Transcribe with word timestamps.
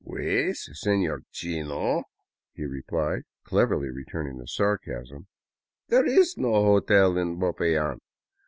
''Pues, 0.03 0.67
Senor 0.79 1.21
Chino," 1.31 2.05
he 2.53 2.65
replied, 2.65 3.21
cleverly 3.43 3.91
returning 3.91 4.39
the 4.39 4.47
sarcasm, 4.47 5.27
There 5.89 6.07
is 6.07 6.39
no 6.39 6.53
hotel 6.53 7.19
in 7.19 7.39
Popayan. 7.39 7.99